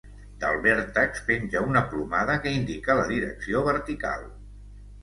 Del 0.43 0.55
vèrtex 0.63 1.21
penja 1.27 1.63
una 1.73 1.85
plomada 1.93 2.39
que 2.47 2.55
indica 2.63 2.97
la 3.03 3.07
direcció 3.13 3.67
vertical. 3.71 4.31